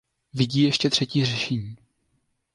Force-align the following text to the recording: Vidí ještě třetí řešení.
Vidí 0.33 0.61
ještě 0.63 0.89
třetí 0.89 1.25
řešení. 1.25 1.75